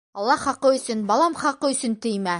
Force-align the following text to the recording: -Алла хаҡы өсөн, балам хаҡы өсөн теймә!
-Алла 0.21 0.35
хаҡы 0.43 0.71
өсөн, 0.77 1.05
балам 1.13 1.39
хаҡы 1.43 1.73
өсөн 1.77 1.99
теймә! 2.07 2.29